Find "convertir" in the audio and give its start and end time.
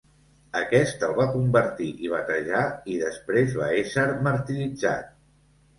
1.33-1.91